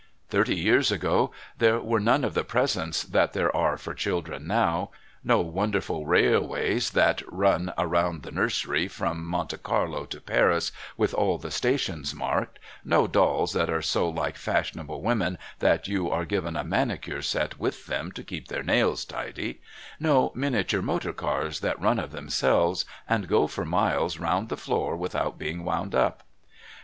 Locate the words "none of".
1.99-2.33